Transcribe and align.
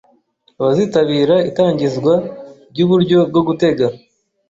abazitabira 0.59 1.35
itangizwa 1.49 2.13
ry’uburyo 2.71 3.19
bwo 3.29 3.41
gutega 3.47 3.85